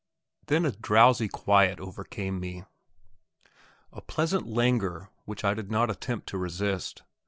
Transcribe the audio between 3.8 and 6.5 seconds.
a pleasant languor which I did not attempt to